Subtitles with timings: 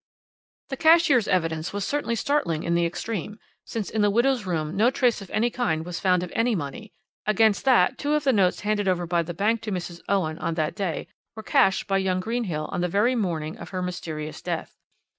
[0.69, 4.89] "The cashier's evidence was certainly startling in the extreme, since in the widow's room no
[4.89, 6.91] trace of any kind was found of any money;
[7.27, 10.01] against that, two of the notes handed over by the bank to Mrs.
[10.09, 13.83] Owen on that day were cashed by young Greenhill on the very morning of her
[13.83, 14.75] mysterious death.